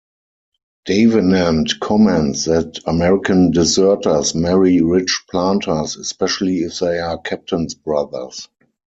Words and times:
Davenant 0.87 1.75
comments 1.79 2.45
that 2.45 2.79
American 2.87 3.51
deserters 3.51 4.33
marry 4.33 4.81
rich 4.81 5.25
planters, 5.29 5.95
especially 5.95 6.61
if 6.61 6.79
they 6.79 6.97
are 6.97 7.19
captain's 7.21 7.75
brothers. 7.75 8.47